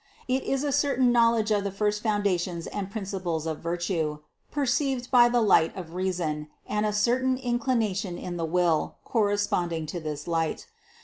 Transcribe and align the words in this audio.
It 0.27 0.41
is 0.41 0.63
a 0.63 0.71
certain 0.71 1.11
knowledge 1.11 1.51
of 1.51 1.63
the 1.63 1.69
first 1.69 2.01
foundations 2.01 2.65
and 2.65 2.89
principles 2.89 3.45
of 3.45 3.59
virtue, 3.59 4.17
perceived 4.49 5.11
by 5.11 5.29
the 5.29 5.41
light 5.41 5.75
of 5.77 5.93
reason, 5.93 6.47
and 6.65 6.87
a 6.87 6.91
certain 6.91 7.37
inclination 7.37 8.17
in 8.17 8.35
the 8.35 8.45
will, 8.45 8.95
corresponding 9.03 9.85
to 9.85 9.99
this 9.99 10.27
light. 10.27 10.65